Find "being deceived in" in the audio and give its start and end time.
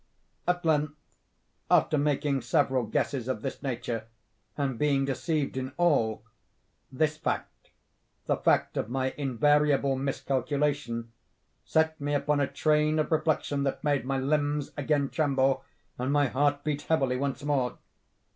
4.79-5.73